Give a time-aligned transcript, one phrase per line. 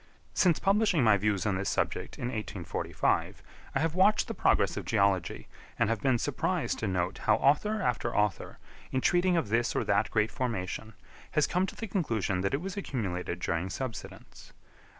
[0.33, 3.43] Since publishing my views on this subject in 1845,
[3.75, 7.83] I have watched the progress of geology, and have been surprised to note how author
[7.83, 8.57] after author,
[8.91, 10.93] in treating of this or that great formation,
[11.33, 14.53] has come to the conclusion that it was accumulated during subsidence.